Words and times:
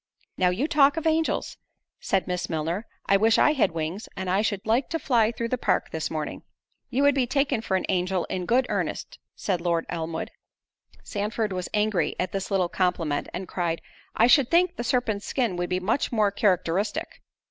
"Now 0.35 0.49
you 0.49 0.67
talk 0.67 0.97
of 0.97 1.05
angels," 1.05 1.57
said 1.99 2.25
Miss 2.25 2.49
Milner, 2.49 2.87
"I 3.05 3.17
wish 3.17 3.37
I 3.37 3.53
had 3.53 3.69
wings; 3.71 4.09
and 4.17 4.31
I 4.31 4.41
should 4.41 4.65
like 4.65 4.89
to 4.89 4.97
fly 4.97 5.31
through 5.31 5.49
the 5.49 5.59
park 5.59 5.91
this 5.91 6.09
morning." 6.09 6.41
"You 6.89 7.03
would 7.03 7.13
be 7.13 7.27
taken 7.27 7.61
for 7.61 7.77
an 7.77 7.85
angel 7.87 8.25
in 8.25 8.47
good 8.47 8.65
earnest," 8.67 9.19
said 9.35 9.61
Lord 9.61 9.85
Elmwood. 9.89 10.31
Sandford 11.03 11.53
was 11.53 11.69
angry 11.71 12.15
at 12.19 12.31
this 12.31 12.49
little 12.49 12.67
compliment, 12.67 13.29
and 13.31 13.47
cried, 13.47 13.79
"I 14.15 14.25
should 14.25 14.49
think 14.49 14.75
the 14.75 14.83
serpent's 14.83 15.27
skin 15.27 15.55
would 15.57 15.69
be 15.69 15.79
much 15.79 16.11
more 16.11 16.31
characteristic." 16.31 17.21